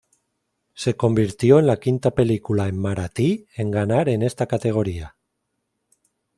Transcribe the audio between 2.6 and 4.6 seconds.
en maratí en ganar en esta